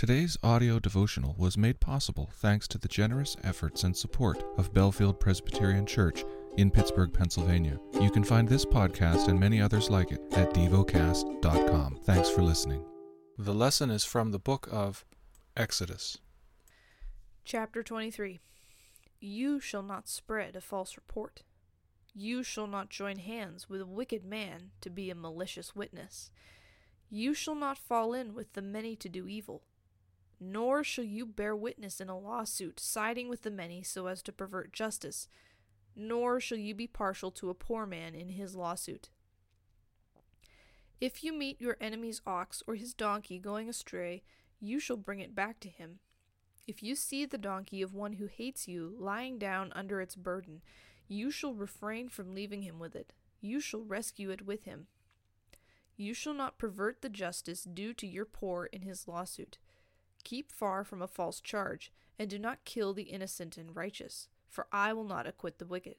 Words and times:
Today's 0.00 0.38
audio 0.42 0.78
devotional 0.78 1.34
was 1.36 1.58
made 1.58 1.78
possible 1.78 2.30
thanks 2.36 2.66
to 2.68 2.78
the 2.78 2.88
generous 2.88 3.36
efforts 3.44 3.84
and 3.84 3.94
support 3.94 4.42
of 4.56 4.72
Bellefield 4.72 5.20
Presbyterian 5.20 5.84
Church 5.84 6.24
in 6.56 6.70
Pittsburgh, 6.70 7.12
Pennsylvania. 7.12 7.78
You 8.00 8.10
can 8.10 8.24
find 8.24 8.48
this 8.48 8.64
podcast 8.64 9.28
and 9.28 9.38
many 9.38 9.60
others 9.60 9.90
like 9.90 10.10
it 10.10 10.22
at 10.32 10.54
devocast.com. 10.54 11.98
Thanks 12.04 12.30
for 12.30 12.40
listening. 12.40 12.82
The 13.36 13.52
lesson 13.52 13.90
is 13.90 14.02
from 14.02 14.30
the 14.30 14.38
book 14.38 14.70
of 14.72 15.04
Exodus. 15.54 16.16
Chapter 17.44 17.82
23 17.82 18.40
You 19.20 19.60
shall 19.60 19.82
not 19.82 20.08
spread 20.08 20.56
a 20.56 20.62
false 20.62 20.96
report. 20.96 21.42
You 22.14 22.42
shall 22.42 22.66
not 22.66 22.88
join 22.88 23.18
hands 23.18 23.68
with 23.68 23.82
a 23.82 23.86
wicked 23.86 24.24
man 24.24 24.70
to 24.80 24.88
be 24.88 25.10
a 25.10 25.14
malicious 25.14 25.76
witness. 25.76 26.30
You 27.10 27.34
shall 27.34 27.54
not 27.54 27.76
fall 27.76 28.14
in 28.14 28.32
with 28.32 28.54
the 28.54 28.62
many 28.62 28.96
to 28.96 29.08
do 29.10 29.28
evil 29.28 29.60
nor 30.40 30.82
shall 30.82 31.04
you 31.04 31.26
bear 31.26 31.54
witness 31.54 32.00
in 32.00 32.08
a 32.08 32.18
lawsuit 32.18 32.80
siding 32.80 33.28
with 33.28 33.42
the 33.42 33.50
many 33.50 33.82
so 33.82 34.06
as 34.06 34.22
to 34.22 34.32
pervert 34.32 34.72
justice, 34.72 35.28
nor 35.94 36.40
shall 36.40 36.58
you 36.58 36.74
be 36.74 36.86
partial 36.86 37.30
to 37.30 37.50
a 37.50 37.54
poor 37.54 37.84
man 37.84 38.14
in 38.14 38.30
his 38.30 38.56
lawsuit. 38.56 39.10
If 41.00 41.22
you 41.22 41.32
meet 41.32 41.60
your 41.60 41.76
enemy's 41.80 42.22
ox 42.26 42.62
or 42.66 42.74
his 42.74 42.94
donkey 42.94 43.38
going 43.38 43.68
astray, 43.68 44.22
you 44.60 44.80
shall 44.80 44.96
bring 44.96 45.20
it 45.20 45.34
back 45.34 45.60
to 45.60 45.68
him. 45.68 45.98
If 46.66 46.82
you 46.82 46.94
see 46.94 47.24
the 47.24 47.38
donkey 47.38 47.82
of 47.82 47.94
one 47.94 48.14
who 48.14 48.26
hates 48.26 48.68
you 48.68 48.94
lying 48.98 49.38
down 49.38 49.72
under 49.74 50.00
its 50.00 50.14
burden, 50.14 50.62
you 51.08 51.30
shall 51.30 51.54
refrain 51.54 52.08
from 52.08 52.34
leaving 52.34 52.62
him 52.62 52.78
with 52.78 52.94
it. 52.94 53.12
You 53.40 53.60
shall 53.60 53.82
rescue 53.82 54.30
it 54.30 54.46
with 54.46 54.64
him. 54.64 54.86
You 55.96 56.14
shall 56.14 56.34
not 56.34 56.58
pervert 56.58 57.02
the 57.02 57.08
justice 57.08 57.64
due 57.64 57.92
to 57.94 58.06
your 58.06 58.24
poor 58.24 58.66
in 58.66 58.82
his 58.82 59.08
lawsuit. 59.08 59.58
Keep 60.24 60.52
far 60.52 60.84
from 60.84 61.02
a 61.02 61.08
false 61.08 61.40
charge, 61.40 61.92
and 62.18 62.28
do 62.28 62.38
not 62.38 62.64
kill 62.64 62.92
the 62.92 63.04
innocent 63.04 63.56
and 63.56 63.74
righteous, 63.74 64.28
for 64.48 64.66
I 64.70 64.92
will 64.92 65.04
not 65.04 65.26
acquit 65.26 65.58
the 65.58 65.66
wicked. 65.66 65.96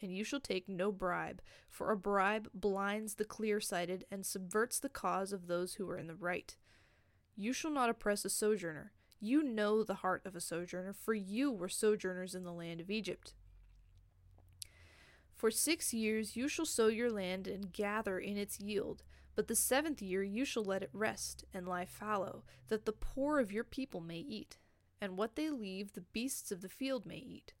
And 0.00 0.16
you 0.16 0.24
shall 0.24 0.40
take 0.40 0.68
no 0.68 0.90
bribe, 0.90 1.42
for 1.68 1.90
a 1.90 1.96
bribe 1.96 2.48
blinds 2.54 3.14
the 3.14 3.24
clear 3.24 3.60
sighted 3.60 4.04
and 4.10 4.24
subverts 4.24 4.78
the 4.78 4.88
cause 4.88 5.32
of 5.32 5.46
those 5.46 5.74
who 5.74 5.88
are 5.90 5.98
in 5.98 6.06
the 6.06 6.14
right. 6.14 6.56
You 7.36 7.52
shall 7.52 7.70
not 7.70 7.90
oppress 7.90 8.24
a 8.24 8.30
sojourner. 8.30 8.92
You 9.18 9.42
know 9.42 9.84
the 9.84 9.94
heart 9.94 10.22
of 10.24 10.34
a 10.34 10.40
sojourner, 10.40 10.94
for 10.94 11.12
you 11.12 11.52
were 11.52 11.68
sojourners 11.68 12.34
in 12.34 12.44
the 12.44 12.52
land 12.52 12.80
of 12.80 12.90
Egypt. 12.90 13.34
For 15.36 15.50
six 15.50 15.92
years 15.92 16.36
you 16.36 16.48
shall 16.48 16.66
sow 16.66 16.88
your 16.88 17.10
land 17.10 17.46
and 17.46 17.72
gather 17.72 18.18
in 18.18 18.36
its 18.36 18.60
yield. 18.60 19.02
But 19.40 19.48
the 19.48 19.56
seventh 19.56 20.02
year 20.02 20.22
you 20.22 20.44
shall 20.44 20.64
let 20.64 20.82
it 20.82 20.90
rest 20.92 21.46
and 21.54 21.66
lie 21.66 21.86
fallow, 21.86 22.44
that 22.68 22.84
the 22.84 22.92
poor 22.92 23.38
of 23.38 23.50
your 23.50 23.64
people 23.64 24.02
may 24.02 24.18
eat, 24.18 24.58
and 25.00 25.16
what 25.16 25.34
they 25.34 25.48
leave 25.48 25.94
the 25.94 26.02
beasts 26.02 26.52
of 26.52 26.60
the 26.60 26.68
field 26.68 27.06
may 27.06 27.16
eat. 27.16 27.54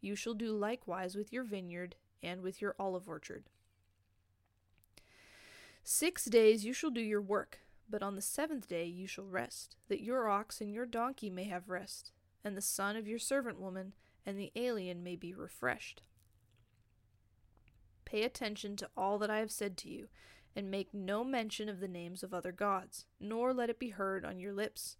You 0.00 0.16
shall 0.16 0.34
do 0.34 0.50
likewise 0.50 1.14
with 1.14 1.32
your 1.32 1.44
vineyard 1.44 1.94
and 2.20 2.42
with 2.42 2.60
your 2.60 2.74
olive 2.80 3.08
orchard. 3.08 3.44
Six 5.84 6.24
days 6.24 6.64
you 6.64 6.72
shall 6.72 6.90
do 6.90 7.00
your 7.00 7.22
work, 7.22 7.60
but 7.88 8.02
on 8.02 8.16
the 8.16 8.20
seventh 8.20 8.66
day 8.66 8.86
you 8.86 9.06
shall 9.06 9.28
rest, 9.28 9.76
that 9.86 10.02
your 10.02 10.28
ox 10.28 10.60
and 10.60 10.72
your 10.72 10.84
donkey 10.84 11.30
may 11.30 11.44
have 11.44 11.68
rest, 11.68 12.10
and 12.42 12.56
the 12.56 12.60
son 12.60 12.96
of 12.96 13.06
your 13.06 13.20
servant 13.20 13.60
woman 13.60 13.94
and 14.26 14.36
the 14.36 14.50
alien 14.56 15.04
may 15.04 15.14
be 15.14 15.32
refreshed. 15.32 16.02
Pay 18.04 18.24
attention 18.24 18.74
to 18.74 18.90
all 18.96 19.16
that 19.18 19.30
I 19.30 19.38
have 19.38 19.52
said 19.52 19.76
to 19.76 19.88
you 19.88 20.08
and 20.56 20.70
make 20.70 20.94
no 20.94 21.24
mention 21.24 21.68
of 21.68 21.80
the 21.80 21.88
names 21.88 22.22
of 22.22 22.32
other 22.32 22.52
gods, 22.52 23.06
nor 23.20 23.52
let 23.52 23.70
it 23.70 23.78
be 23.78 23.90
heard 23.90 24.24
on 24.24 24.38
your 24.38 24.52
lips. 24.52 24.96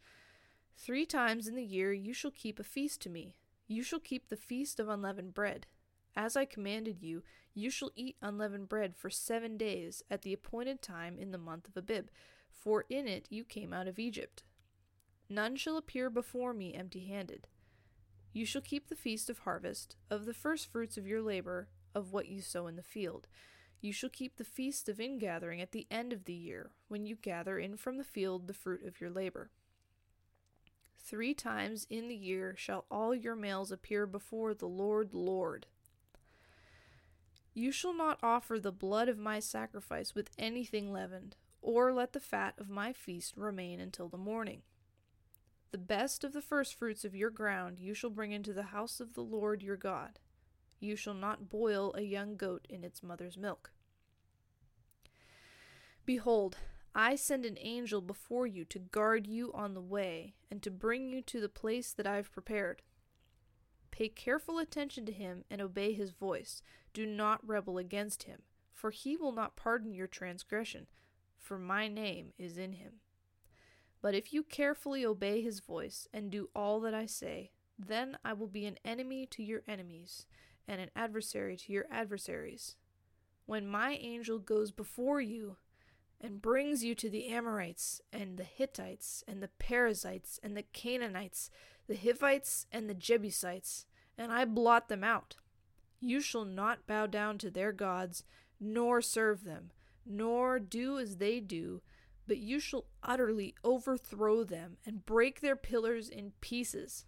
Three 0.77 1.07
times 1.07 1.47
in 1.47 1.55
the 1.55 1.65
year 1.65 1.93
you 1.93 2.13
shall 2.13 2.31
keep 2.31 2.59
a 2.59 2.65
feast 2.65 3.01
to 3.03 3.11
me. 3.11 3.37
You 3.67 3.83
shall 3.83 4.01
keep 4.01 4.29
the 4.29 4.37
feast 4.37 4.81
of 4.81 4.89
unleavened 4.89 5.35
bread. 5.35 5.67
As 6.17 6.37
I 6.37 6.45
commanded 6.45 7.03
you, 7.03 7.23
you 7.55 7.71
shall 7.71 7.91
eat 7.97 8.17
unleavened 8.21 8.69
bread 8.69 8.97
for 8.97 9.11
seven 9.11 9.57
days 9.57 10.03
at 10.11 10.23
the 10.23 10.33
appointed 10.33 10.83
time 10.83 11.19
in 11.19 11.31
the 11.31 11.39
month 11.39 11.69
of 11.69 11.77
Abib, 11.77 12.09
for 12.51 12.85
in 12.89 13.07
it 13.07 13.27
you 13.31 13.45
came 13.45 13.73
out 13.73 13.89
of 13.89 13.99
Egypt. 13.99 14.43
None 15.29 15.57
shall 15.57 15.77
appear 15.77 16.11
before 16.11 16.53
me 16.53 16.75
empty 16.75 17.07
handed. 17.07 17.47
You 18.33 18.45
shall 18.45 18.61
keep 18.61 18.89
the 18.89 18.97
feast 18.97 19.31
of 19.31 19.41
harvest, 19.41 19.97
of 20.11 20.25
the 20.25 20.35
first 20.35 20.71
fruits 20.71 20.97
of 20.97 21.07
your 21.07 21.23
labor, 21.23 21.69
of 21.95 22.13
what 22.13 22.29
you 22.29 22.41
sow 22.43 22.67
in 22.67 22.77
the 22.77 22.83
field. 22.83 23.29
You 23.85 23.93
shall 23.93 24.09
keep 24.09 24.39
the 24.39 24.45
feast 24.45 24.89
of 24.89 24.99
ingathering 24.99 25.61
at 25.61 25.73
the 25.73 25.87
end 25.91 26.15
of 26.15 26.25
the 26.25 26.33
year, 26.33 26.71
when 26.89 27.05
you 27.05 27.17
gather 27.17 27.59
in 27.59 27.77
from 27.77 27.99
the 27.99 28.03
field 28.03 28.47
the 28.47 28.55
fruit 28.55 28.83
of 28.83 28.99
your 28.99 29.11
labor. 29.11 29.51
Three 30.99 31.35
times 31.35 31.87
in 31.91 32.09
the 32.09 32.17
year 32.17 32.55
shall 32.57 32.87
all 32.91 33.15
your 33.15 33.37
males 33.37 33.71
appear 33.71 34.07
before 34.07 34.55
the 34.55 34.65
Lord 34.65 35.13
Lord. 35.13 35.67
You 37.53 37.71
shall 37.71 37.93
not 37.93 38.19
offer 38.23 38.59
the 38.59 38.73
blood 38.73 39.11
of 39.11 39.19
my 39.19 39.39
sacrifice 39.39 40.15
with 40.15 40.31
anything 40.39 40.91
leavened, 40.91 41.37
or 41.61 41.93
let 41.93 42.15
the 42.15 42.21
fat 42.21 42.55
of 42.57 42.71
my 42.71 42.95
feast 42.95 43.37
remain 43.37 43.81
until 43.81 44.09
the 44.09 44.17
morning. 44.17 44.63
The 45.73 45.77
best 45.79 46.25
of 46.25 46.33
the 46.33 46.41
firstfruits 46.41 47.05
of 47.05 47.15
your 47.15 47.29
ground 47.29 47.79
you 47.79 47.93
shall 47.93 48.09
bring 48.09 48.33
into 48.33 48.55
the 48.55 48.63
house 48.63 48.99
of 48.99 49.13
the 49.13 49.21
Lord 49.21 49.63
your 49.63 49.77
God. 49.77 50.21
You 50.81 50.97
shall 50.97 51.13
not 51.13 51.51
boil 51.51 51.93
a 51.95 52.01
young 52.01 52.37
goat 52.39 52.67
in 52.71 52.83
its 52.83 53.03
mother's 53.03 53.37
milk. 53.37 53.73
Behold, 56.07 56.59
I 56.95 57.17
send 57.17 57.45
an 57.45 57.57
angel 57.61 58.01
before 58.01 58.47
you 58.47 58.65
to 58.67 58.79
guard 58.79 59.27
you 59.27 59.53
on 59.53 59.75
the 59.75 59.81
way, 59.81 60.35
and 60.51 60.63
to 60.63 60.71
bring 60.71 61.09
you 61.09 61.23
to 61.23 61.41
the 61.41 61.49
place 61.49 61.93
that 61.93 62.07
I 62.07 62.17
have 62.17 62.33
prepared. 62.33 62.83
Pay 63.91 64.09
careful 64.09 64.59
attention 64.59 65.07
to 65.07 65.13
him 65.13 65.45
and 65.51 65.61
obey 65.61 65.93
his 65.93 66.11
voice. 66.11 66.63
Do 66.93 67.07
not 67.07 67.47
rebel 67.47 67.79
against 67.79 68.25
him, 68.25 68.43
for 68.73 68.91
he 68.91 69.17
will 69.17 69.33
not 69.33 69.57
pardon 69.57 69.95
your 69.95 70.07
transgression, 70.07 70.87
for 71.39 71.59
my 71.59 71.89
name 71.89 72.33
is 72.39 72.59
in 72.59 72.75
him. 72.75 72.95
But 74.03 74.15
if 74.15 74.33
you 74.33 74.43
carefully 74.43 75.07
obey 75.07 75.41
his 75.41 75.61
voice 75.61 76.07
and 76.13 76.31
do 76.31 76.51
all 76.55 76.81
that 76.81 76.93
I 76.93 77.07
say, 77.07 77.53
then 77.79 78.19
I 78.25 78.35
will 78.35 78.47
be 78.47 78.67
an 78.67 78.79
enemy 78.85 79.27
to 79.31 79.43
your 79.43 79.63
enemies 79.67 80.27
and 80.69 80.81
an 80.81 80.91
adversary 80.95 81.57
to 81.57 81.73
your 81.73 81.87
adversaries. 81.91 82.77
When 83.47 83.67
my 83.67 83.93
angel 83.93 84.39
goes 84.39 84.71
before 84.71 85.21
you, 85.21 85.57
and 86.25 86.41
brings 86.41 86.83
you 86.83 86.95
to 86.95 87.11
the 87.11 87.29
Amorites 87.29 88.01
and 88.11 88.39
the 88.39 88.45
Hittites 88.45 89.23
and 89.29 89.43
the 89.43 89.51
Perizzites 89.59 90.41
and 90.43 90.57
the 90.57 90.65
Canaanites, 90.73 91.51
the 91.87 91.97
Hivites 91.97 92.65
and 92.73 92.89
the 92.89 92.95
Jebusites, 92.95 93.85
and 94.17 94.33
I 94.33 94.47
blot 94.47 94.89
them 94.89 95.05
out. 95.05 95.37
You 96.01 96.23
shall 96.23 96.47
not 96.47 96.87
bow 96.87 97.07
down 97.07 97.37
to 97.39 97.51
their 97.51 97.73
gods, 97.73 98.25
nor 98.59 99.03
serve 99.03 99.45
them, 99.45 99.71
nor 100.07 100.59
do 100.59 100.99
as 100.99 101.19
they 101.19 101.41
do, 101.41 101.83
but 102.27 102.39
you 102.39 102.59
shall 102.59 102.87
utterly 103.03 103.55
overthrow 103.63 104.45
them 104.45 104.79
and 104.87 105.05
break 105.05 105.43
their 105.43 105.57
pillars 105.57 106.09
in 106.09 106.33
pieces. 106.41 107.05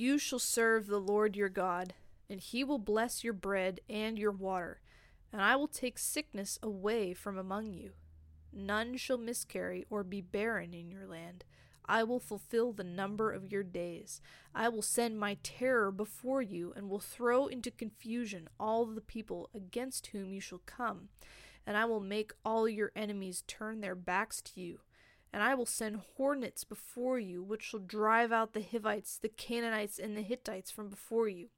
You 0.00 0.16
shall 0.16 0.38
serve 0.38 0.86
the 0.86 0.98
Lord 0.98 1.36
your 1.36 1.50
God, 1.50 1.92
and 2.30 2.40
he 2.40 2.64
will 2.64 2.78
bless 2.78 3.22
your 3.22 3.34
bread 3.34 3.80
and 3.86 4.18
your 4.18 4.30
water, 4.32 4.80
and 5.30 5.42
I 5.42 5.56
will 5.56 5.68
take 5.68 5.98
sickness 5.98 6.58
away 6.62 7.12
from 7.12 7.36
among 7.36 7.74
you. 7.74 7.90
None 8.50 8.96
shall 8.96 9.18
miscarry 9.18 9.84
or 9.90 10.02
be 10.02 10.22
barren 10.22 10.72
in 10.72 10.90
your 10.90 11.06
land. 11.06 11.44
I 11.84 12.02
will 12.04 12.18
fulfill 12.18 12.72
the 12.72 12.82
number 12.82 13.30
of 13.30 13.52
your 13.52 13.62
days. 13.62 14.22
I 14.54 14.70
will 14.70 14.80
send 14.80 15.20
my 15.20 15.36
terror 15.42 15.92
before 15.92 16.40
you, 16.40 16.72
and 16.74 16.88
will 16.88 16.98
throw 16.98 17.46
into 17.46 17.70
confusion 17.70 18.48
all 18.58 18.86
the 18.86 19.02
people 19.02 19.50
against 19.54 20.06
whom 20.06 20.32
you 20.32 20.40
shall 20.40 20.62
come, 20.64 21.10
and 21.66 21.76
I 21.76 21.84
will 21.84 22.00
make 22.00 22.32
all 22.42 22.66
your 22.66 22.90
enemies 22.96 23.44
turn 23.46 23.82
their 23.82 23.94
backs 23.94 24.40
to 24.40 24.62
you 24.62 24.78
and 25.32 25.42
I 25.42 25.54
will 25.54 25.66
send 25.66 26.02
hornets 26.16 26.64
before 26.64 27.18
you, 27.18 27.42
which 27.42 27.62
shall 27.62 27.80
drive 27.80 28.32
out 28.32 28.52
the 28.52 28.62
Hivites, 28.62 29.16
the 29.16 29.28
Canaanites, 29.28 29.98
and 29.98 30.16
the 30.16 30.22
Hittites 30.22 30.70
from 30.70 30.88
before 30.88 31.28
you. 31.28 31.48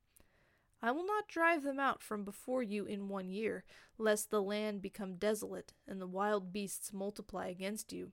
I 0.82 0.90
will 0.90 1.06
not 1.06 1.28
drive 1.28 1.62
them 1.62 1.78
out 1.78 2.02
from 2.02 2.24
before 2.24 2.62
you 2.62 2.84
in 2.84 3.08
one 3.08 3.30
year, 3.30 3.64
lest 3.98 4.30
the 4.30 4.42
land 4.42 4.82
become 4.82 5.14
desolate, 5.14 5.72
and 5.86 6.00
the 6.00 6.06
wild 6.06 6.52
beasts 6.52 6.92
multiply 6.92 7.46
against 7.46 7.92
you. 7.92 8.12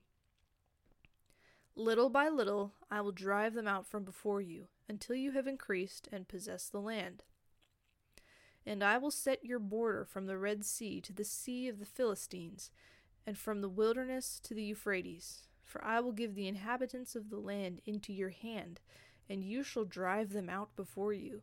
Little 1.74 2.08
by 2.08 2.28
little 2.28 2.74
I 2.90 3.00
will 3.00 3.12
drive 3.12 3.54
them 3.54 3.66
out 3.66 3.86
from 3.86 4.04
before 4.04 4.40
you, 4.40 4.68
until 4.88 5.16
you 5.16 5.32
have 5.32 5.46
increased 5.46 6.08
and 6.12 6.28
possessed 6.28 6.72
the 6.72 6.80
land. 6.80 7.24
And 8.64 8.84
I 8.84 8.98
will 8.98 9.10
set 9.10 9.44
your 9.44 9.58
border 9.58 10.04
from 10.04 10.26
the 10.26 10.38
Red 10.38 10.64
Sea 10.64 11.00
to 11.02 11.12
the 11.12 11.24
Sea 11.24 11.68
of 11.68 11.80
the 11.80 11.86
Philistines, 11.86 12.70
and 13.26 13.36
from 13.36 13.60
the 13.60 13.68
wilderness 13.68 14.40
to 14.44 14.54
the 14.54 14.62
Euphrates 14.62 15.48
for 15.70 15.84
I 15.84 16.00
will 16.00 16.10
give 16.10 16.34
the 16.34 16.48
inhabitants 16.48 17.14
of 17.14 17.30
the 17.30 17.38
land 17.38 17.80
into 17.86 18.12
your 18.12 18.30
hand, 18.30 18.80
and 19.28 19.44
you 19.44 19.62
shall 19.62 19.84
drive 19.84 20.32
them 20.32 20.50
out 20.50 20.74
before 20.74 21.12
you. 21.12 21.42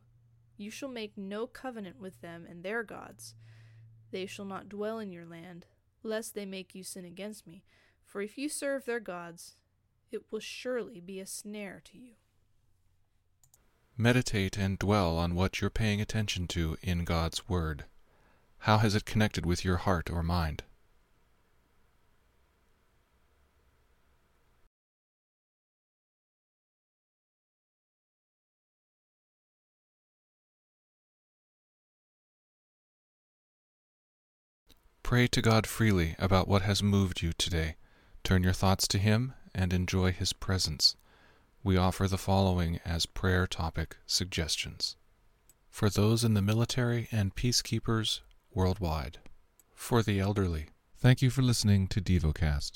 You 0.58 0.70
shall 0.70 0.90
make 0.90 1.16
no 1.16 1.46
covenant 1.46 1.98
with 1.98 2.20
them 2.20 2.46
and 2.46 2.62
their 2.62 2.82
gods. 2.82 3.34
They 4.10 4.26
shall 4.26 4.44
not 4.44 4.68
dwell 4.68 4.98
in 4.98 5.12
your 5.12 5.24
land, 5.24 5.64
lest 6.02 6.34
they 6.34 6.44
make 6.44 6.74
you 6.74 6.84
sin 6.84 7.06
against 7.06 7.46
me. 7.46 7.64
For 8.04 8.20
if 8.20 8.36
you 8.36 8.50
serve 8.50 8.84
their 8.84 9.00
gods, 9.00 9.56
it 10.12 10.30
will 10.30 10.40
surely 10.40 11.00
be 11.00 11.20
a 11.20 11.26
snare 11.26 11.80
to 11.86 11.98
you. 11.98 12.12
Meditate 13.96 14.58
and 14.58 14.78
dwell 14.78 15.16
on 15.16 15.34
what 15.34 15.60
you're 15.60 15.70
paying 15.70 16.02
attention 16.02 16.46
to 16.48 16.76
in 16.82 17.04
God's 17.04 17.48
Word. 17.48 17.86
How 18.58 18.78
has 18.78 18.94
it 18.94 19.06
connected 19.06 19.46
with 19.46 19.64
your 19.64 19.78
heart 19.78 20.10
or 20.10 20.22
mind? 20.22 20.64
Pray 35.08 35.26
to 35.26 35.40
God 35.40 35.66
freely 35.66 36.14
about 36.18 36.48
what 36.48 36.60
has 36.60 36.82
moved 36.82 37.22
you 37.22 37.32
today. 37.32 37.76
Turn 38.22 38.42
your 38.42 38.52
thoughts 38.52 38.86
to 38.88 38.98
Him 38.98 39.32
and 39.54 39.72
enjoy 39.72 40.12
His 40.12 40.34
presence. 40.34 40.96
We 41.64 41.78
offer 41.78 42.06
the 42.06 42.18
following 42.18 42.78
as 42.84 43.06
prayer 43.06 43.46
topic 43.46 43.96
suggestions 44.06 44.96
for 45.70 45.88
those 45.88 46.24
in 46.24 46.34
the 46.34 46.42
military 46.42 47.08
and 47.10 47.34
peacekeepers 47.34 48.20
worldwide, 48.52 49.16
for 49.74 50.02
the 50.02 50.20
elderly. 50.20 50.66
Thank 50.98 51.22
you 51.22 51.30
for 51.30 51.40
listening 51.40 51.88
to 51.88 52.02
DevoCast. 52.02 52.72